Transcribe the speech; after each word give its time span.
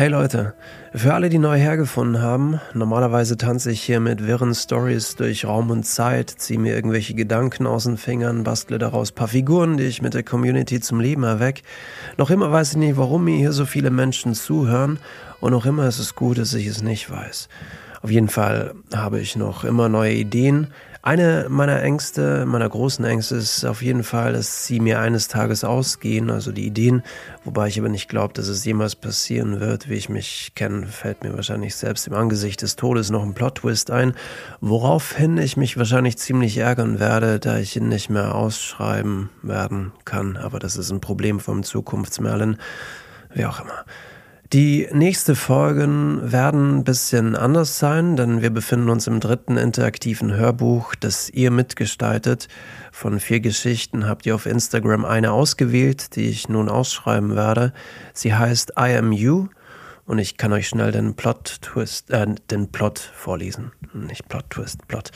Hey 0.00 0.08
Leute, 0.08 0.54
für 0.94 1.12
alle, 1.12 1.28
die 1.28 1.36
neu 1.36 1.58
hergefunden 1.58 2.22
haben, 2.22 2.58
normalerweise 2.72 3.36
tanze 3.36 3.70
ich 3.70 3.82
hier 3.82 4.00
mit 4.00 4.26
wirren 4.26 4.54
Stories 4.54 5.14
durch 5.14 5.44
Raum 5.44 5.68
und 5.68 5.84
Zeit, 5.84 6.30
ziehe 6.30 6.58
mir 6.58 6.74
irgendwelche 6.74 7.12
Gedanken 7.12 7.66
aus 7.66 7.84
den 7.84 7.98
Fingern, 7.98 8.42
bastle 8.42 8.78
daraus 8.78 9.12
paar 9.12 9.28
Figuren, 9.28 9.76
die 9.76 9.84
ich 9.84 10.00
mit 10.00 10.14
der 10.14 10.22
Community 10.22 10.80
zum 10.80 11.00
Leben 11.00 11.22
erweck. 11.22 11.64
Noch 12.16 12.30
immer 12.30 12.50
weiß 12.50 12.70
ich 12.70 12.76
nicht, 12.78 12.96
warum 12.96 13.24
mir 13.24 13.36
hier 13.36 13.52
so 13.52 13.66
viele 13.66 13.90
Menschen 13.90 14.32
zuhören 14.32 14.98
und 15.40 15.52
noch 15.52 15.66
immer 15.66 15.86
ist 15.86 15.98
es 15.98 16.14
gut, 16.14 16.38
dass 16.38 16.54
ich 16.54 16.66
es 16.66 16.82
nicht 16.82 17.10
weiß. 17.10 17.50
Auf 18.00 18.10
jeden 18.10 18.28
Fall 18.28 18.72
habe 18.94 19.20
ich 19.20 19.36
noch 19.36 19.64
immer 19.64 19.90
neue 19.90 20.14
Ideen, 20.14 20.68
eine 21.02 21.46
meiner 21.48 21.82
Ängste, 21.82 22.44
meiner 22.44 22.68
großen 22.68 23.04
Ängste 23.04 23.36
ist 23.36 23.64
auf 23.64 23.80
jeden 23.80 24.02
Fall, 24.02 24.34
dass 24.34 24.66
sie 24.66 24.80
mir 24.80 25.00
eines 25.00 25.28
Tages 25.28 25.64
ausgehen, 25.64 26.30
also 26.30 26.52
die 26.52 26.66
Ideen, 26.66 27.02
wobei 27.44 27.68
ich 27.68 27.78
aber 27.78 27.88
nicht 27.88 28.08
glaube, 28.08 28.34
dass 28.34 28.48
es 28.48 28.64
jemals 28.64 28.96
passieren 28.96 29.60
wird. 29.60 29.88
Wie 29.88 29.94
ich 29.94 30.10
mich 30.10 30.52
kenne, 30.54 30.86
fällt 30.86 31.24
mir 31.24 31.34
wahrscheinlich 31.34 31.74
selbst 31.74 32.06
im 32.06 32.12
Angesicht 32.12 32.60
des 32.60 32.76
Todes 32.76 33.10
noch 33.10 33.22
ein 33.22 33.32
Plot-Twist 33.32 33.90
ein, 33.90 34.14
woraufhin 34.60 35.38
ich 35.38 35.56
mich 35.56 35.78
wahrscheinlich 35.78 36.18
ziemlich 36.18 36.58
ärgern 36.58 37.00
werde, 37.00 37.40
da 37.40 37.56
ich 37.56 37.76
ihn 37.76 37.88
nicht 37.88 38.10
mehr 38.10 38.34
ausschreiben 38.34 39.30
werden 39.42 39.92
kann. 40.04 40.36
Aber 40.36 40.58
das 40.58 40.76
ist 40.76 40.90
ein 40.90 41.00
Problem 41.00 41.40
vom 41.40 41.62
Zukunftsmerlin. 41.62 42.58
Wie 43.32 43.46
auch 43.46 43.60
immer. 43.60 43.84
Die 44.52 44.88
nächste 44.92 45.36
Folgen 45.36 46.32
werden 46.32 46.78
ein 46.78 46.84
bisschen 46.84 47.36
anders 47.36 47.78
sein, 47.78 48.16
denn 48.16 48.42
wir 48.42 48.50
befinden 48.50 48.90
uns 48.90 49.06
im 49.06 49.20
dritten 49.20 49.56
interaktiven 49.56 50.34
Hörbuch, 50.34 50.96
das 50.96 51.30
ihr 51.30 51.52
mitgestaltet. 51.52 52.48
Von 52.90 53.20
vier 53.20 53.38
Geschichten 53.38 54.08
habt 54.08 54.26
ihr 54.26 54.34
auf 54.34 54.46
Instagram 54.46 55.04
eine 55.04 55.30
ausgewählt, 55.30 56.16
die 56.16 56.28
ich 56.28 56.48
nun 56.48 56.68
ausschreiben 56.68 57.36
werde. 57.36 57.72
Sie 58.12 58.34
heißt 58.34 58.72
I 58.76 58.96
Am 58.96 59.12
You 59.12 59.46
und 60.04 60.18
ich 60.18 60.36
kann 60.36 60.52
euch 60.52 60.66
schnell 60.66 60.90
den 60.90 61.14
Plot 61.14 61.58
Twist, 61.62 62.10
äh, 62.10 62.26
den 62.50 62.72
Plot 62.72 62.98
vorlesen. 62.98 63.70
Nicht 63.94 64.28
Plot 64.28 64.50
Twist, 64.50 64.88
Plot. 64.88 65.12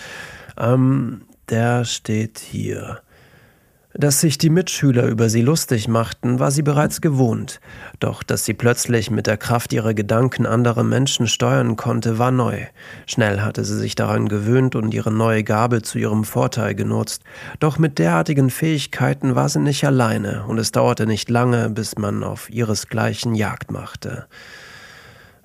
Ähm, 0.57 1.23
der 1.49 1.85
steht 1.85 2.39
hier. 2.39 3.01
Dass 3.97 4.21
sich 4.21 4.39
die 4.39 4.51
Mitschüler 4.51 5.05
über 5.07 5.29
sie 5.29 5.41
lustig 5.41 5.87
machten, 5.87 6.41
war 6.41 6.51
sie 6.51 6.63
bereits 6.63 7.01
gewohnt, 7.01 7.61
doch 8.01 8.25
dass 8.25 8.45
sie 8.45 8.53
plötzlich 8.53 9.09
mit 9.09 9.29
der 9.29 9.37
Kraft 9.37 9.73
ihrer 9.73 9.95
Gedanken 9.95 10.47
andere 10.47 10.83
Menschen 10.83 11.29
steuern 11.29 11.77
konnte, 11.77 12.19
war 12.19 12.33
neu. 12.33 12.67
Schnell 13.07 13.41
hatte 13.41 13.65
sie 13.65 13.79
sich 13.79 13.95
daran 13.95 14.29
gewöhnt 14.29 14.75
und 14.75 14.93
ihre 14.93 15.13
neue 15.13 15.45
Gabe 15.45 15.83
zu 15.83 15.99
ihrem 15.99 16.25
Vorteil 16.25 16.75
genutzt, 16.75 17.23
doch 17.61 17.79
mit 17.79 18.01
derartigen 18.01 18.51
Fähigkeiten 18.51 19.37
war 19.37 19.49
sie 19.49 19.61
nicht 19.61 19.85
alleine, 19.87 20.45
und 20.49 20.59
es 20.59 20.73
dauerte 20.73 21.07
nicht 21.07 21.31
lange, 21.31 21.71
bis 21.71 21.97
man 21.97 22.25
auf 22.25 22.51
ihresgleichen 22.51 23.37
Jagd 23.37 23.71
machte. 23.71 24.27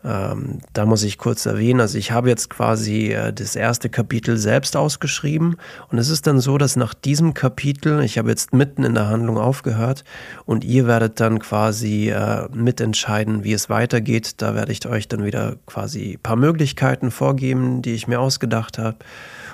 Ähm, 0.04 0.60
da 0.72 0.86
muss 0.86 1.04
ich 1.04 1.18
kurz 1.18 1.46
erwähnen, 1.46 1.82
also 1.82 1.98
ich 1.98 2.12
habe 2.12 2.30
jetzt 2.30 2.50
quasi 2.50 3.12
äh, 3.12 3.34
das 3.34 3.58
erste 3.58 3.90
Kapitel 3.90 4.38
selbst 4.38 4.78
ausgeschrieben 4.78 5.58
und 5.90 5.98
es 5.98 6.10
ist 6.10 6.26
dann 6.26 6.40
so, 6.40 6.58
dass 6.58 6.78
nach 6.78 6.94
diesem 6.94 7.34
Kapitel, 7.34 8.02
ich 8.02 8.18
habe 8.18 8.30
jetzt 8.30 8.54
mitten 8.54 8.84
in 8.84 8.94
der 8.94 9.10
Handlung 9.10 9.38
aufgehört 9.38 10.06
und 10.46 10.64
ihr 10.64 10.88
werdet 10.88 11.20
dann 11.20 11.40
quasi 11.40 12.10
äh, 12.10 12.48
mitentscheiden, 12.54 13.44
wie 13.44 13.52
es 13.52 13.70
weitergeht. 13.70 14.42
Da 14.42 14.56
werde 14.56 14.72
ich 14.72 14.88
euch 14.88 15.10
dann 15.10 15.26
wieder 15.26 15.58
quasi 15.66 16.14
ein 16.14 16.24
paar 16.24 16.38
Möglichkeiten 16.38 17.12
vorgeben, 17.12 17.82
die 17.82 17.94
ich 17.94 18.08
mir 18.08 18.22
ausgedacht 18.22 18.78
habe 18.78 18.98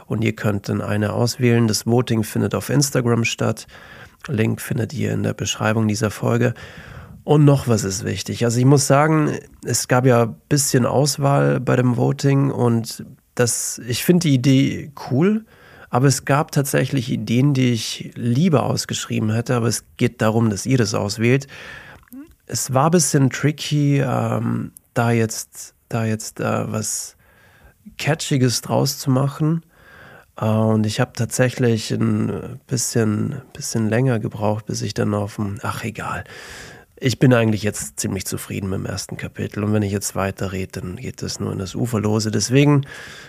und 0.06 0.24
ihr 0.24 0.34
könnt 0.34 0.70
dann 0.70 0.82
eine 0.82 1.14
auswählen. 1.14 1.68
Das 1.68 1.88
Voting 1.88 2.24
findet 2.24 2.54
auf 2.54 2.70
Instagram 2.70 3.26
statt. 3.26 3.66
Link 4.28 4.62
findet 4.62 4.94
ihr 4.94 5.12
in 5.12 5.24
der 5.24 5.34
Beschreibung 5.34 5.88
dieser 5.88 6.12
Folge. 6.12 6.54
Und 7.26 7.44
noch 7.44 7.68
was 7.68 7.84
ist 7.84 8.06
wichtig. 8.06 8.46
Also 8.46 8.60
ich 8.60 8.66
muss 8.66 8.86
sagen, 8.86 9.32
es 9.66 9.88
gab 9.88 10.06
ja 10.06 10.24
ein 10.24 10.36
bisschen 10.48 10.86
Auswahl 10.86 11.60
bei 11.60 11.76
dem 11.76 11.98
Voting 11.98 12.52
und 12.52 13.04
das, 13.34 13.82
ich 13.88 14.06
finde 14.06 14.28
die 14.28 14.36
Idee 14.36 14.92
cool, 15.10 15.44
aber 15.90 16.06
es 16.06 16.26
gab 16.26 16.52
tatsächlich 16.52 17.12
Ideen, 17.12 17.56
die 17.56 17.74
ich 17.74 18.12
lieber 18.14 18.64
ausgeschrieben 18.64 19.32
hätte, 19.32 19.56
aber 19.56 19.68
es 19.68 19.86
geht 19.98 20.22
darum, 20.22 20.52
dass 20.52 20.68
ihr 20.68 20.78
das 20.78 20.94
auswählt. 20.94 21.48
Es 22.46 22.76
war 22.76 22.90
ein 22.90 22.92
bisschen 22.92 23.32
tricky, 23.32 24.02
ähm, 24.02 24.72
da 24.94 25.10
jetzt, 25.10 25.74
da 25.90 26.06
jetzt 26.06 26.40
äh, 26.40 26.72
was 26.72 27.18
Catchiges 27.98 28.62
draus 28.62 29.00
zu 29.00 29.10
machen. 29.10 29.64
Uh, 30.40 30.74
und 30.74 30.86
ich 30.86 31.00
habe 31.00 31.14
tatsächlich 31.14 31.92
ein 31.92 32.60
bisschen, 32.68 33.42
bisschen 33.54 33.88
länger 33.88 34.20
gebraucht, 34.20 34.66
bis 34.66 34.82
ich 34.82 34.94
dann 34.94 35.14
auf 35.14 35.38
dem, 35.38 35.60
ach 35.62 35.86
egal, 35.86 36.26
ich 36.98 37.20
bin 37.20 37.34
eigentlich 37.34 37.64
jetzt 37.64 38.00
ziemlich 38.00 38.26
zufrieden 38.26 38.70
mit 38.70 38.80
dem 38.80 38.86
ersten 38.86 39.18
Kapitel 39.18 39.64
und 39.64 39.74
wenn 39.74 39.84
ich 39.84 39.92
jetzt 39.92 40.16
weiter 40.16 40.52
rede, 40.52 40.82
dann 40.82 40.96
geht 40.96 41.22
es 41.22 41.40
nur 41.40 41.52
in 41.52 41.60
das 41.60 41.76
Uferlose. 41.76 42.32
Deswegen 42.32 42.86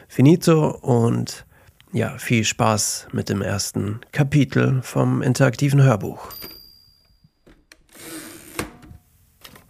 finito 0.08 0.70
und 0.70 1.46
ja, 1.92 2.16
viel 2.18 2.44
Spaß 2.44 3.08
mit 3.12 3.28
dem 3.28 3.42
ersten 3.42 4.00
Kapitel 4.12 4.80
vom 4.82 5.22
interaktiven 5.22 5.82
Hörbuch. 5.82 6.28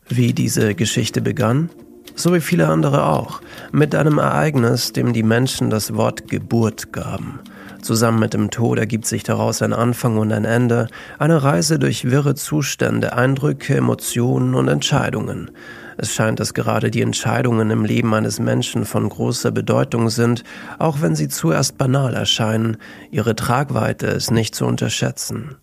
Wie 0.08 0.32
diese 0.32 0.74
Geschichte 0.74 1.20
begann, 1.20 1.70
so 2.14 2.32
wie 2.34 2.40
viele 2.40 2.68
andere 2.68 3.06
auch, 3.06 3.40
mit 3.72 3.94
einem 3.94 4.18
Ereignis, 4.18 4.92
dem 4.92 5.12
die 5.12 5.22
Menschen 5.22 5.70
das 5.70 5.94
Wort 5.94 6.28
Geburt 6.28 6.92
gaben– 6.92 7.40
Zusammen 7.86 8.18
mit 8.18 8.34
dem 8.34 8.50
Tod 8.50 8.80
ergibt 8.80 9.06
sich 9.06 9.22
daraus 9.22 9.62
ein 9.62 9.72
Anfang 9.72 10.18
und 10.18 10.32
ein 10.32 10.44
Ende, 10.44 10.88
eine 11.20 11.44
Reise 11.44 11.78
durch 11.78 12.10
wirre 12.10 12.34
Zustände, 12.34 13.12
Eindrücke, 13.12 13.76
Emotionen 13.76 14.56
und 14.56 14.66
Entscheidungen. 14.66 15.52
Es 15.96 16.12
scheint, 16.12 16.40
dass 16.40 16.52
gerade 16.52 16.90
die 16.90 17.00
Entscheidungen 17.00 17.70
im 17.70 17.84
Leben 17.84 18.12
eines 18.12 18.40
Menschen 18.40 18.86
von 18.86 19.08
großer 19.08 19.52
Bedeutung 19.52 20.10
sind, 20.10 20.42
auch 20.80 21.00
wenn 21.00 21.14
sie 21.14 21.28
zuerst 21.28 21.78
banal 21.78 22.14
erscheinen, 22.14 22.78
ihre 23.12 23.36
Tragweite 23.36 24.08
ist 24.08 24.32
nicht 24.32 24.56
zu 24.56 24.66
unterschätzen. 24.66 25.54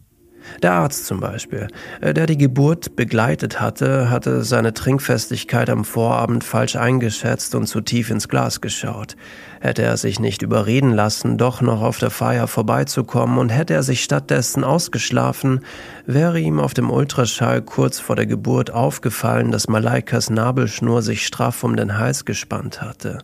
Der 0.61 0.73
Arzt 0.73 1.05
zum 1.05 1.19
Beispiel, 1.19 1.67
äh, 2.01 2.13
der 2.13 2.25
die 2.25 2.37
Geburt 2.37 2.95
begleitet 2.95 3.59
hatte, 3.59 4.09
hatte 4.09 4.43
seine 4.43 4.73
Trinkfestigkeit 4.73 5.69
am 5.69 5.85
Vorabend 5.85 6.43
falsch 6.43 6.75
eingeschätzt 6.75 7.55
und 7.55 7.67
zu 7.67 7.81
tief 7.81 8.09
ins 8.09 8.27
Glas 8.27 8.61
geschaut. 8.61 9.15
Hätte 9.59 9.83
er 9.83 9.97
sich 9.97 10.19
nicht 10.19 10.41
überreden 10.41 10.91
lassen, 10.91 11.37
doch 11.37 11.61
noch 11.61 11.81
auf 11.81 11.97
der 11.97 12.09
Feier 12.09 12.47
vorbeizukommen 12.47 13.37
und 13.37 13.49
hätte 13.49 13.73
er 13.73 13.83
sich 13.83 14.03
stattdessen 14.03 14.63
ausgeschlafen, 14.63 15.61
wäre 16.05 16.39
ihm 16.39 16.59
auf 16.59 16.73
dem 16.73 16.91
Ultraschall 16.91 17.61
kurz 17.61 17.99
vor 17.99 18.15
der 18.15 18.25
Geburt 18.25 18.71
aufgefallen, 18.71 19.51
dass 19.51 19.69
Malaikas 19.69 20.29
Nabelschnur 20.29 21.01
sich 21.01 21.25
straff 21.25 21.63
um 21.63 21.75
den 21.75 21.97
Hals 21.97 22.25
gespannt 22.25 22.81
hatte. 22.81 23.19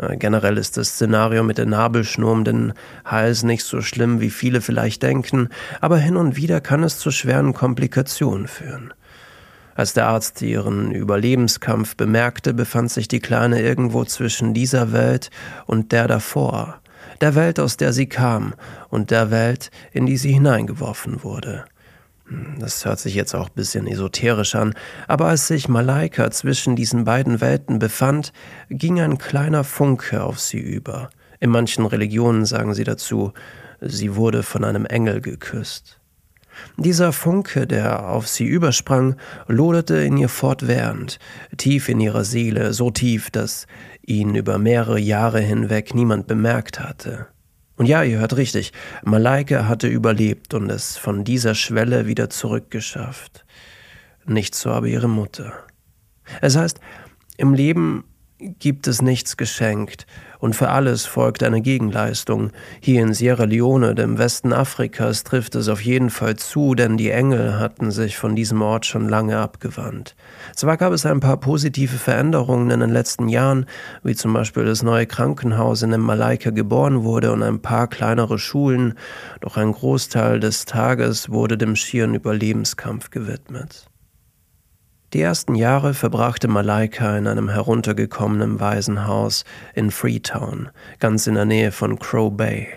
Äh, 0.00 0.16
generell 0.16 0.56
ist 0.56 0.76
das 0.76 0.90
Szenario 0.90 1.42
mit 1.42 1.58
der 1.58 1.66
Nabelschnur 1.66 2.32
um 2.32 2.44
den 2.44 2.72
Hals 3.04 3.42
nicht 3.42 3.64
so 3.64 3.80
schlimm, 3.82 4.20
wie 4.20 4.30
viele 4.30 4.60
vielleicht 4.60 5.02
denken, 5.02 5.48
aber 5.80 5.98
hin 5.98 6.16
und 6.16 6.36
wieder 6.36 6.60
kann 6.60 6.82
es 6.82 6.98
zu 6.98 7.10
schweren 7.10 7.52
Komplikationen 7.52 8.48
führen. 8.48 8.92
Als 9.74 9.94
der 9.94 10.08
Arzt 10.08 10.42
ihren 10.42 10.92
Überlebenskampf 10.92 11.96
bemerkte, 11.96 12.52
befand 12.52 12.90
sich 12.90 13.08
die 13.08 13.20
Kleine 13.20 13.62
irgendwo 13.62 14.04
zwischen 14.04 14.52
dieser 14.52 14.92
Welt 14.92 15.30
und 15.66 15.92
der 15.92 16.06
davor, 16.06 16.80
der 17.20 17.34
Welt, 17.34 17.60
aus 17.60 17.76
der 17.76 17.92
sie 17.92 18.06
kam 18.06 18.54
und 18.88 19.10
der 19.10 19.30
Welt, 19.30 19.70
in 19.92 20.06
die 20.06 20.16
sie 20.16 20.32
hineingeworfen 20.32 21.22
wurde. 21.22 21.64
Das 22.58 22.84
hört 22.84 23.00
sich 23.00 23.14
jetzt 23.14 23.34
auch 23.34 23.48
ein 23.48 23.54
bisschen 23.54 23.86
esoterisch 23.86 24.54
an, 24.54 24.74
aber 25.08 25.26
als 25.26 25.48
sich 25.48 25.68
Malaika 25.68 26.30
zwischen 26.30 26.76
diesen 26.76 27.04
beiden 27.04 27.40
Welten 27.40 27.78
befand, 27.78 28.32
ging 28.68 29.00
ein 29.00 29.18
kleiner 29.18 29.64
Funke 29.64 30.22
auf 30.22 30.38
sie 30.38 30.60
über. 30.60 31.10
In 31.40 31.50
manchen 31.50 31.86
Religionen 31.86 32.44
sagen 32.44 32.74
sie 32.74 32.84
dazu, 32.84 33.32
sie 33.80 34.14
wurde 34.14 34.42
von 34.42 34.62
einem 34.62 34.86
Engel 34.86 35.20
geküsst. 35.20 35.98
Dieser 36.76 37.12
Funke, 37.12 37.66
der 37.66 38.08
auf 38.08 38.28
sie 38.28 38.44
übersprang, 38.44 39.16
loderte 39.48 39.96
in 39.96 40.16
ihr 40.16 40.28
fortwährend, 40.28 41.18
tief 41.56 41.88
in 41.88 42.00
ihrer 42.00 42.24
Seele, 42.24 42.72
so 42.74 42.90
tief, 42.90 43.30
dass 43.30 43.66
ihn 44.02 44.34
über 44.34 44.58
mehrere 44.58 45.00
Jahre 45.00 45.40
hinweg 45.40 45.94
niemand 45.94 46.26
bemerkt 46.26 46.80
hatte. 46.80 47.26
Und 47.80 47.86
ja, 47.86 48.02
ihr 48.02 48.18
hört 48.18 48.36
richtig, 48.36 48.74
Malaike 49.04 49.66
hatte 49.66 49.88
überlebt 49.88 50.52
und 50.52 50.68
es 50.68 50.98
von 50.98 51.24
dieser 51.24 51.54
Schwelle 51.54 52.06
wieder 52.06 52.28
zurückgeschafft. 52.28 53.46
Nicht 54.26 54.54
so 54.54 54.68
aber 54.68 54.86
ihre 54.86 55.08
Mutter. 55.08 55.54
Es 56.42 56.58
heißt, 56.58 56.78
im 57.38 57.54
Leben 57.54 58.04
gibt 58.58 58.86
es 58.86 59.02
nichts 59.02 59.36
geschenkt, 59.36 60.06
und 60.38 60.56
für 60.56 60.70
alles 60.70 61.04
folgt 61.04 61.42
eine 61.42 61.60
Gegenleistung. 61.60 62.50
Hier 62.80 63.02
in 63.02 63.12
Sierra 63.12 63.44
Leone, 63.44 63.94
dem 63.94 64.16
Westen 64.16 64.54
Afrikas, 64.54 65.22
trifft 65.22 65.54
es 65.54 65.68
auf 65.68 65.82
jeden 65.82 66.08
Fall 66.08 66.36
zu, 66.36 66.74
denn 66.74 66.96
die 66.96 67.10
Engel 67.10 67.58
hatten 67.58 67.90
sich 67.90 68.16
von 68.16 68.34
diesem 68.34 68.62
Ort 68.62 68.86
schon 68.86 69.08
lange 69.08 69.38
abgewandt. 69.38 70.16
Zwar 70.56 70.78
gab 70.78 70.92
es 70.92 71.04
ein 71.04 71.20
paar 71.20 71.36
positive 71.36 71.98
Veränderungen 71.98 72.70
in 72.70 72.80
den 72.80 72.90
letzten 72.90 73.28
Jahren, 73.28 73.66
wie 74.02 74.14
zum 74.14 74.32
Beispiel 74.32 74.64
das 74.64 74.82
neue 74.82 75.06
Krankenhaus, 75.06 75.82
in 75.82 75.90
dem 75.90 76.00
Malaika 76.00 76.50
geboren 76.50 77.04
wurde 77.04 77.32
und 77.32 77.42
ein 77.42 77.60
paar 77.60 77.88
kleinere 77.88 78.38
Schulen, 78.38 78.94
doch 79.40 79.58
ein 79.58 79.72
Großteil 79.72 80.40
des 80.40 80.64
Tages 80.64 81.30
wurde 81.30 81.58
dem 81.58 81.76
schieren 81.76 82.14
Überlebenskampf 82.14 83.10
gewidmet. 83.10 83.90
Die 85.12 85.20
ersten 85.20 85.56
Jahre 85.56 85.92
verbrachte 85.92 86.46
Malaika 86.46 87.18
in 87.18 87.26
einem 87.26 87.48
heruntergekommenen 87.48 88.60
Waisenhaus 88.60 89.44
in 89.74 89.90
Freetown, 89.90 90.68
ganz 91.00 91.26
in 91.26 91.34
der 91.34 91.46
Nähe 91.46 91.72
von 91.72 91.98
Crow 91.98 92.32
Bay. 92.32 92.68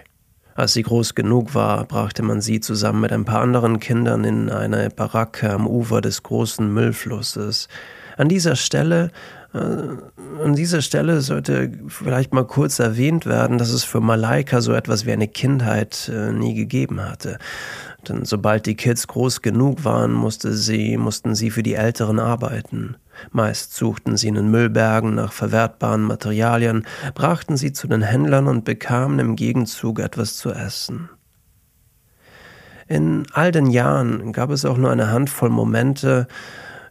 Als 0.55 0.73
sie 0.73 0.81
groß 0.81 1.13
genug 1.13 1.53
war, 1.53 1.85
brachte 1.85 2.23
man 2.23 2.41
sie 2.41 2.59
zusammen 2.59 3.01
mit 3.01 3.11
ein 3.11 3.25
paar 3.25 3.41
anderen 3.41 3.79
Kindern 3.79 4.23
in 4.23 4.49
eine 4.49 4.89
Baracke 4.89 5.51
am 5.51 5.67
Ufer 5.67 6.01
des 6.01 6.23
großen 6.23 6.73
Müllflusses. 6.73 7.67
An 8.17 8.29
dieser 8.29 8.55
Stelle 8.55 9.11
äh, 9.53 9.57
an 10.43 10.55
dieser 10.55 10.81
Stelle 10.81 11.21
sollte 11.21 11.71
vielleicht 11.87 12.33
mal 12.33 12.45
kurz 12.45 12.79
erwähnt 12.79 13.27
werden, 13.27 13.59
dass 13.59 13.69
es 13.69 13.83
für 13.83 14.01
Malaika 14.01 14.61
so 14.61 14.73
etwas 14.73 15.05
wie 15.05 15.11
eine 15.11 15.27
Kindheit 15.27 16.11
äh, 16.13 16.31
nie 16.31 16.55
gegeben 16.55 17.01
hatte. 17.01 17.37
Denn 18.07 18.25
sobald 18.25 18.65
die 18.65 18.75
Kids 18.75 19.07
groß 19.07 19.41
genug 19.41 19.85
waren, 19.85 20.11
musste 20.11 20.53
sie, 20.53 20.97
mussten 20.97 21.35
sie 21.35 21.51
für 21.51 21.63
die 21.63 21.75
Älteren 21.75 22.19
arbeiten. 22.19 22.97
Meist 23.31 23.75
suchten 23.75 24.17
sie 24.17 24.27
in 24.27 24.35
den 24.35 24.51
Müllbergen 24.51 25.15
nach 25.15 25.31
verwertbaren 25.31 26.03
Materialien, 26.03 26.85
brachten 27.13 27.55
sie 27.55 27.71
zu 27.71 27.87
den 27.87 28.01
Händlern 28.01 28.47
und 28.47 28.65
bekamen 28.65 29.19
im 29.19 29.35
Gegenzug 29.35 29.99
etwas 29.99 30.35
zu 30.35 30.51
essen. 30.51 31.09
In 32.87 33.25
all 33.31 33.51
den 33.51 33.67
Jahren 33.67 34.33
gab 34.33 34.49
es 34.49 34.65
auch 34.65 34.77
nur 34.77 34.91
eine 34.91 35.09
Handvoll 35.09 35.49
Momente, 35.49 36.27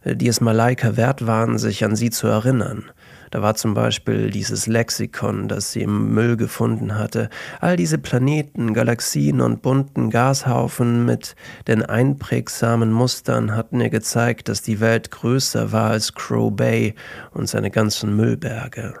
die 0.03 0.27
es 0.27 0.41
Malaika 0.41 0.97
wert 0.97 1.27
waren, 1.27 1.57
sich 1.57 1.85
an 1.85 1.95
sie 1.95 2.09
zu 2.09 2.27
erinnern. 2.27 2.85
Da 3.33 3.41
war 3.41 3.55
zum 3.55 3.73
Beispiel 3.73 4.29
dieses 4.29 4.67
Lexikon, 4.67 5.47
das 5.47 5.71
sie 5.71 5.81
im 5.81 6.13
Müll 6.13 6.37
gefunden 6.37 6.99
hatte. 6.99 7.31
All 7.61 7.75
diese 7.75 7.97
Planeten, 7.97 8.75
Galaxien 8.75 9.41
und 9.41 9.63
bunten 9.63 10.11
Gashaufen 10.11 11.03
mit 11.03 11.35
den 11.67 11.83
einprägsamen 11.83 12.91
Mustern 12.91 13.55
hatten 13.55 13.81
ihr 13.81 13.89
gezeigt, 13.89 14.49
dass 14.49 14.61
die 14.61 14.79
Welt 14.79 15.09
größer 15.09 15.71
war 15.71 15.89
als 15.89 16.13
Crow 16.13 16.55
Bay 16.55 16.93
und 17.31 17.49
seine 17.49 17.71
ganzen 17.71 18.15
Müllberge. 18.15 18.99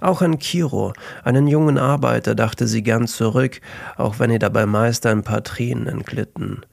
Auch 0.00 0.22
an 0.22 0.40
Kiro, 0.40 0.92
einen 1.22 1.46
jungen 1.46 1.78
Arbeiter, 1.78 2.34
dachte 2.34 2.66
sie 2.66 2.82
gern 2.82 3.06
zurück, 3.06 3.60
auch 3.96 4.18
wenn 4.18 4.32
ihr 4.32 4.40
dabei 4.40 4.66
meist 4.66 5.06
ein 5.06 5.22
paar 5.22 5.44
Tränen 5.44 5.86
entglitten. 5.86 6.66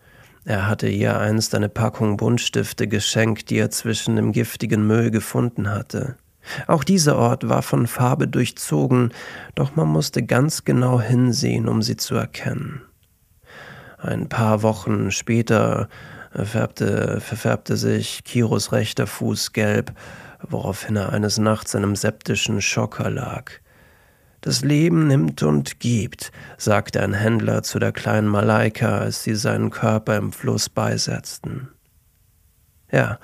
Er 0.43 0.67
hatte 0.67 0.87
ihr 0.87 1.19
einst 1.19 1.53
eine 1.53 1.69
Packung 1.69 2.17
Buntstifte 2.17 2.87
geschenkt, 2.87 3.51
die 3.51 3.59
er 3.59 3.69
zwischen 3.69 4.15
dem 4.15 4.31
giftigen 4.31 4.87
Müll 4.87 5.11
gefunden 5.11 5.69
hatte. 5.69 6.17
Auch 6.67 6.83
dieser 6.83 7.17
Ort 7.17 7.49
war 7.49 7.61
von 7.61 7.87
Farbe 7.87 8.27
durchzogen, 8.27 9.13
doch 9.55 9.75
man 9.75 9.87
musste 9.87 10.23
ganz 10.23 10.63
genau 10.63 11.01
hinsehen, 11.01 11.67
um 11.67 11.81
sie 11.81 11.97
zu 11.97 12.15
erkennen. 12.15 12.81
Ein 13.97 14.29
paar 14.29 14.61
Wochen 14.61 15.11
später 15.11 15.89
färbte, 16.31 17.19
verfärbte 17.21 17.77
sich 17.77 18.23
Kiros 18.23 18.71
rechter 18.71 19.07
Fuß 19.07 19.53
gelb, 19.53 19.93
woraufhin 20.41 20.95
er 20.95 21.13
eines 21.13 21.37
Nachts 21.37 21.75
einem 21.75 21.95
septischen 21.95 22.61
Schock 22.61 22.99
erlag. 22.99 23.61
Das 24.41 24.61
Leben 24.61 25.07
nimmt 25.07 25.41
und 25.41 25.79
gibt, 25.79 26.31
sagte 26.57 27.01
ein 27.01 27.13
Händler 27.13 27.63
zu 27.63 27.79
der 27.79 27.91
kleinen 27.91 28.27
Malaika, 28.27 28.99
als 28.99 29.23
sie 29.23 29.33
seinen 29.33 29.71
Körper 29.71 30.17
im 30.17 30.31
Fluss 30.31 30.69
beisetzten. 30.69 31.69
Ja, 32.91 33.17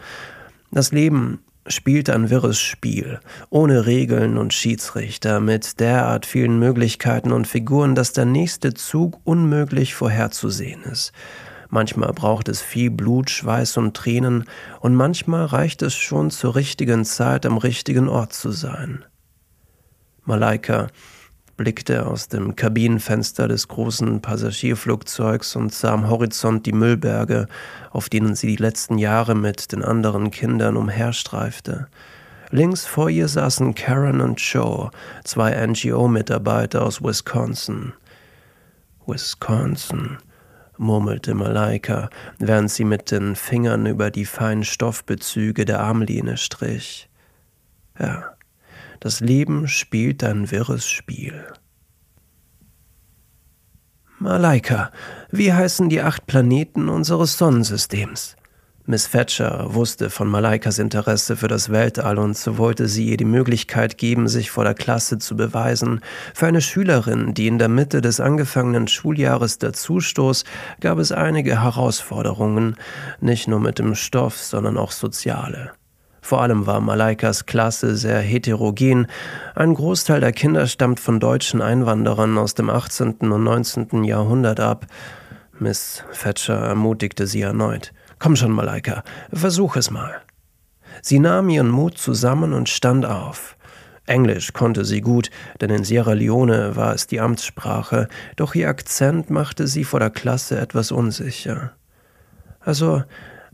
das 0.71 0.91
Leben 0.91 1.44
spielt 1.67 2.09
ein 2.09 2.29
wirres 2.29 2.59
Spiel, 2.59 3.19
ohne 3.49 3.85
Regeln 3.85 4.37
und 4.37 4.53
Schiedsrichter, 4.53 5.39
mit 5.39 5.79
derart 5.79 6.25
vielen 6.25 6.59
Möglichkeiten 6.59 7.31
und 7.31 7.47
Figuren, 7.47 7.95
dass 7.95 8.13
der 8.13 8.25
nächste 8.25 8.73
Zug 8.73 9.19
unmöglich 9.23 9.93
vorherzusehen 9.93 10.83
ist. 10.83 11.11
Manchmal 11.69 12.11
braucht 12.13 12.49
es 12.49 12.61
viel 12.61 12.91
Blut, 12.91 13.29
Schweiß 13.29 13.77
und 13.77 13.95
Tränen, 13.95 14.45
und 14.81 14.95
manchmal 14.95 15.45
reicht 15.45 15.81
es 15.81 15.93
schon 15.93 16.29
zur 16.31 16.55
richtigen 16.55 17.05
Zeit 17.05 17.45
am 17.45 17.57
richtigen 17.57 18.09
Ort 18.09 18.33
zu 18.33 18.51
sein. 18.51 19.05
Malaika 20.23 20.87
blickte 21.61 22.07
aus 22.07 22.27
dem 22.27 22.55
Kabinenfenster 22.55 23.47
des 23.47 23.67
großen 23.67 24.19
Passagierflugzeugs 24.19 25.55
und 25.55 25.71
sah 25.71 25.93
am 25.93 26.09
Horizont 26.09 26.65
die 26.65 26.71
Müllberge, 26.71 27.45
auf 27.91 28.09
denen 28.09 28.33
sie 28.33 28.47
die 28.47 28.55
letzten 28.55 28.97
Jahre 28.97 29.35
mit 29.35 29.71
den 29.71 29.83
anderen 29.83 30.31
Kindern 30.31 30.75
umherstreifte. 30.75 31.87
Links 32.49 32.87
vor 32.87 33.11
ihr 33.11 33.27
saßen 33.27 33.75
Karen 33.75 34.21
und 34.21 34.39
Joe, 34.39 34.89
zwei 35.23 35.51
NGO-Mitarbeiter 35.67 36.81
aus 36.81 37.03
Wisconsin. 37.03 37.93
Wisconsin, 39.05 40.17
murmelte 40.79 41.35
Malaika, 41.35 42.09
während 42.39 42.71
sie 42.71 42.85
mit 42.85 43.11
den 43.11 43.35
Fingern 43.35 43.85
über 43.85 44.09
die 44.09 44.25
feinen 44.25 44.63
Stoffbezüge 44.63 45.65
der 45.65 45.81
Armlehne 45.81 46.37
strich. 46.37 47.07
Ja, 47.99 48.33
das 49.01 49.19
Leben 49.19 49.68
spielt 49.68 50.24
ein 50.24 50.51
wirres 50.51 50.88
Spiel. 50.88 51.44
Malaika, 54.19 54.92
wie 55.31 55.51
heißen 55.51 55.89
die 55.89 56.01
acht 56.01 56.27
Planeten 56.27 56.88
unseres 56.88 57.36
Sonnensystems? 57.39 58.36
Miss 58.86 59.09
Thatcher 59.09 59.74
wusste 59.74 60.12
von 60.12 60.27
Malaikas 60.27 60.77
Interesse 60.77 61.36
für 61.36 61.48
das 61.48 61.71
Weltall 61.71 62.19
und 62.19 62.38
so 62.38 62.59
wollte 62.59 62.88
sie 62.88 63.09
ihr 63.09 63.18
die 63.18 63.25
Möglichkeit 63.25 63.98
geben, 63.98 64.27
sich 64.27 64.51
vor 64.51 64.65
der 64.65 64.75
Klasse 64.75 65.18
zu 65.18 65.36
beweisen. 65.36 66.01
Für 66.36 66.45
eine 66.45 66.62
Schülerin, 66.62 67.33
die 67.33 67.47
in 67.47 67.57
der 67.57 67.69
Mitte 67.69 68.01
des 68.01 68.19
angefangenen 68.19 68.88
Schuljahres 68.88 69.57
dazustoß, 69.57 70.45
gab 70.80 71.00
es 71.00 71.12
einige 71.12 71.63
Herausforderungen, 71.63 72.75
nicht 73.19 73.47
nur 73.47 73.59
mit 73.59 73.80
dem 73.80 73.95
Stoff, 73.95 74.38
sondern 74.38 74.77
auch 74.77 74.92
soziale. 74.92 75.71
Vor 76.21 76.41
allem 76.41 76.68
war 76.68 76.79
Malaikas 76.79 77.45
Klasse 77.45 77.97
sehr 77.97 78.19
heterogen. 78.19 79.07
Ein 79.56 79.73
Großteil 79.73 80.21
der 80.21 80.31
Kinder 80.31 80.68
stammt 80.68 81.00
von 81.00 81.19
deutschen 81.19 81.62
Einwanderern 81.62 82.38
aus 82.38 82.53
dem 82.53 82.69
18. 82.69 83.18
und 83.19 83.44
19. 83.44 84.03
Jahrhundert 84.03 84.59
ab. 84.59 84.85
Miss 85.59 86.03
Thatcher 86.19 86.57
ermutigte 86.57 87.27
sie 87.27 87.41
erneut. 87.41 87.91
Komm 88.19 88.35
schon, 88.35 88.51
Malaika, 88.51 89.03
versuch 89.33 89.75
es 89.75 89.89
mal. 89.89 90.21
Sie 91.01 91.19
nahm 91.19 91.50
ihren 91.50 91.69
Mut 91.69 91.97
zusammen 91.97 92.53
und 92.53 92.69
stand 92.69 93.06
auf. 93.06 93.57
Englisch 94.06 94.53
konnte 94.53 94.85
sie 94.85 95.01
gut, 95.01 95.29
denn 95.59 95.69
in 95.69 95.83
Sierra 95.83 96.13
Leone 96.13 96.75
war 96.75 96.94
es 96.94 97.07
die 97.07 97.19
Amtssprache, 97.19 98.07
doch 98.35 98.56
ihr 98.56 98.69
Akzent 98.69 99.29
machte 99.29 99.68
sie 99.68 99.83
vor 99.83 100.00
der 100.00 100.09
Klasse 100.09 100.59
etwas 100.59 100.91
unsicher. 100.91 101.71
Also, 102.59 103.03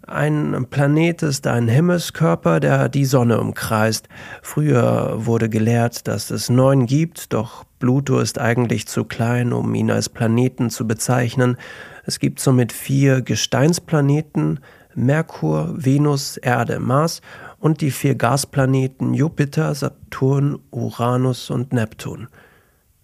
ein 0.07 0.67
Planet 0.69 1.21
ist 1.23 1.47
ein 1.47 1.67
Himmelskörper, 1.67 2.59
der 2.59 2.89
die 2.89 3.05
Sonne 3.05 3.39
umkreist. 3.39 4.07
Früher 4.41 5.25
wurde 5.25 5.49
gelehrt, 5.49 6.07
dass 6.07 6.31
es 6.31 6.49
neun 6.49 6.85
gibt, 6.85 7.33
doch 7.33 7.65
Pluto 7.79 8.19
ist 8.19 8.39
eigentlich 8.39 8.87
zu 8.87 9.03
klein, 9.03 9.53
um 9.53 9.75
ihn 9.75 9.91
als 9.91 10.09
Planeten 10.09 10.69
zu 10.69 10.87
bezeichnen. 10.87 11.57
Es 12.05 12.19
gibt 12.19 12.39
somit 12.39 12.71
vier 12.71 13.21
Gesteinsplaneten, 13.21 14.61
Merkur, 14.95 15.73
Venus, 15.75 16.37
Erde, 16.37 16.79
Mars 16.79 17.21
und 17.59 17.81
die 17.81 17.91
vier 17.91 18.15
Gasplaneten 18.15 19.13
Jupiter, 19.13 19.75
Saturn, 19.75 20.57
Uranus 20.71 21.49
und 21.49 21.73
Neptun. 21.73 22.29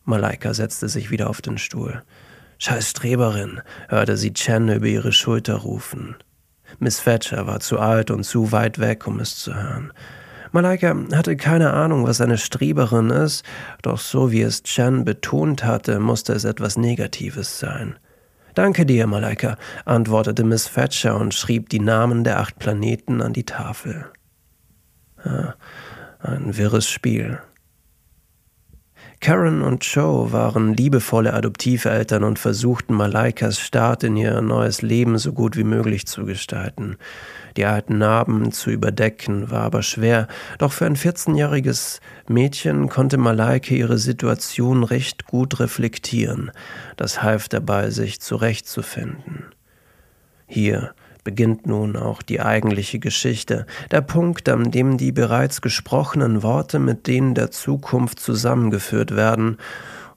Malaika 0.05 0.53
setzte 0.53 0.89
sich 0.89 1.11
wieder 1.11 1.29
auf 1.29 1.41
den 1.41 1.57
Stuhl. 1.57 2.01
Scheiß 2.57 2.89
Streberin, 2.89 3.61
hörte 3.89 4.17
sie 4.17 4.33
Chen 4.33 4.69
über 4.69 4.87
ihre 4.87 5.11
Schulter 5.11 5.55
rufen. 5.55 6.15
Miss 6.79 7.03
Thatcher 7.03 7.47
war 7.47 7.59
zu 7.59 7.79
alt 7.79 8.11
und 8.11 8.23
zu 8.23 8.51
weit 8.51 8.79
weg, 8.79 9.07
um 9.07 9.19
es 9.19 9.37
zu 9.37 9.53
hören. 9.55 9.91
Malaika 10.51 10.95
hatte 11.13 11.35
keine 11.35 11.73
Ahnung, 11.73 12.05
was 12.05 12.21
eine 12.21 12.37
Streberin 12.37 13.09
ist, 13.09 13.43
doch 13.81 13.99
so 13.99 14.31
wie 14.31 14.41
es 14.41 14.61
Chen 14.61 15.03
betont 15.03 15.63
hatte, 15.63 15.99
musste 15.99 16.33
es 16.33 16.43
etwas 16.43 16.77
Negatives 16.77 17.59
sein. 17.59 17.97
Danke 18.53 18.85
dir, 18.85 19.07
Malaika, 19.07 19.57
antwortete 19.85 20.43
Miss 20.43 20.71
Thatcher 20.71 21.17
und 21.17 21.33
schrieb 21.33 21.69
die 21.69 21.79
Namen 21.79 22.23
der 22.23 22.39
acht 22.39 22.59
Planeten 22.59 23.21
an 23.21 23.33
die 23.33 23.45
Tafel. 23.45 24.05
Ja, 25.25 25.55
ein 26.19 26.55
wirres 26.55 26.87
Spiel. 26.87 27.39
Karen 29.23 29.61
und 29.61 29.85
Joe 29.85 30.33
waren 30.33 30.73
liebevolle 30.73 31.33
Adoptiveltern 31.33 32.25
und 32.25 32.39
versuchten 32.39 32.93
Malaikas 32.93 33.57
Start 33.57 34.03
in 34.03 34.17
ihr 34.17 34.41
neues 34.41 34.81
Leben 34.81 35.17
so 35.17 35.31
gut 35.31 35.55
wie 35.55 35.63
möglich 35.63 36.05
zu 36.05 36.25
gestalten. 36.25 36.97
Die 37.55 37.63
alten 37.63 37.99
Narben 37.99 38.51
zu 38.51 38.69
überdecken 38.69 39.49
war 39.49 39.61
aber 39.61 39.81
schwer, 39.81 40.27
doch 40.57 40.73
für 40.73 40.85
ein 40.85 40.97
14-jähriges 40.97 42.01
Mädchen 42.27 42.89
konnte 42.89 43.17
Malaika 43.17 43.73
ihre 43.73 43.97
Situation 43.97 44.83
recht 44.83 45.25
gut 45.25 45.61
reflektieren. 45.61 46.51
Das 46.97 47.23
half 47.23 47.47
dabei, 47.47 47.91
sich 47.91 48.19
zurechtzufinden. 48.19 49.45
Hier 50.47 50.93
beginnt 51.23 51.67
nun 51.67 51.95
auch 51.95 52.21
die 52.21 52.41
eigentliche 52.41 52.99
Geschichte, 52.99 53.65
der 53.91 54.01
Punkt, 54.01 54.49
an 54.49 54.71
dem 54.71 54.97
die 54.97 55.11
bereits 55.11 55.61
gesprochenen 55.61 56.43
Worte 56.43 56.79
mit 56.79 57.07
denen 57.07 57.33
der 57.33 57.51
Zukunft 57.51 58.19
zusammengeführt 58.19 59.15
werden, 59.15 59.57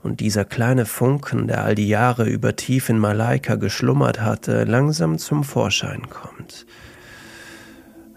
und 0.03 0.21
dieser 0.21 0.45
kleine 0.45 0.87
Funken, 0.87 1.49
der 1.49 1.65
all 1.65 1.75
die 1.75 1.89
Jahre 1.89 2.29
über 2.29 2.55
tief 2.55 2.89
in 2.89 2.99
Malaika 2.99 3.57
geschlummert 3.57 4.21
hatte, 4.21 4.63
langsam 4.63 5.19
zum 5.19 5.43
Vorschein 5.43 6.09
kommt. 6.09 6.65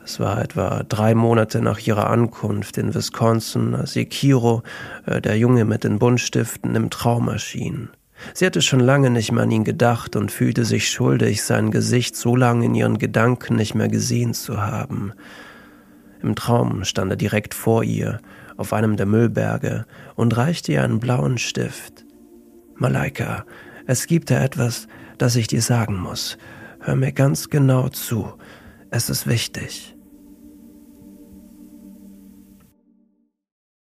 Es 0.03 0.19
war 0.19 0.41
etwa 0.41 0.83
drei 0.87 1.13
Monate 1.15 1.61
nach 1.61 1.79
ihrer 1.79 2.09
Ankunft 2.09 2.77
in 2.77 2.93
Wisconsin, 2.93 3.75
als 3.75 3.95
ihr 3.95 4.07
äh, 5.05 5.21
der 5.21 5.37
Junge 5.37 5.65
mit 5.65 5.83
den 5.83 5.99
Buntstiften, 5.99 6.75
im 6.75 6.89
Traum 6.89 7.27
erschien. 7.27 7.89
Sie 8.33 8.45
hatte 8.45 8.61
schon 8.61 8.79
lange 8.79 9.09
nicht 9.09 9.31
mehr 9.31 9.43
an 9.43 9.51
ihn 9.51 9.63
gedacht 9.63 10.15
und 10.15 10.31
fühlte 10.31 10.65
sich 10.65 10.89
schuldig, 10.89 11.43
sein 11.43 11.71
Gesicht 11.71 12.15
so 12.15 12.35
lange 12.35 12.65
in 12.65 12.75
ihren 12.75 12.97
Gedanken 12.97 13.55
nicht 13.55 13.75
mehr 13.75 13.87
gesehen 13.87 14.33
zu 14.33 14.61
haben. 14.61 15.13
Im 16.21 16.35
Traum 16.35 16.83
stand 16.83 17.11
er 17.11 17.17
direkt 17.17 17.53
vor 17.53 17.83
ihr, 17.83 18.19
auf 18.57 18.73
einem 18.73 18.97
der 18.97 19.05
Müllberge, 19.05 19.85
und 20.15 20.35
reichte 20.35 20.73
ihr 20.73 20.83
einen 20.83 20.99
blauen 20.99 21.37
Stift. 21.37 22.05
Malaika, 22.75 23.45
es 23.87 24.05
gibt 24.05 24.31
da 24.31 24.43
etwas, 24.43 24.87
das 25.17 25.35
ich 25.35 25.47
dir 25.47 25.61
sagen 25.61 25.97
muss. 25.97 26.37
Hör 26.81 26.95
mir 26.95 27.11
ganz 27.11 27.49
genau 27.49 27.89
zu. 27.89 28.33
Es 28.89 29.09
ist 29.09 29.27
wichtig. 29.27 29.95